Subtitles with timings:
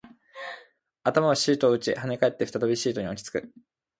[1.03, 3.53] 頭はシートを打ち、跳ね返って、再びシートに落ち着く